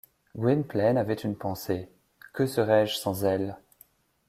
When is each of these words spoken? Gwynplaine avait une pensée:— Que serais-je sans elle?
Gwynplaine 0.35 0.97
avait 0.97 1.13
une 1.13 1.35
pensée:— 1.37 1.87
Que 2.33 2.47
serais-je 2.47 2.95
sans 2.97 3.23
elle? 3.23 3.55